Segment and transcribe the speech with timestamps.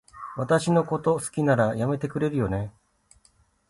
[0.35, 2.73] 私のこと好きなら、やめてくれるよね？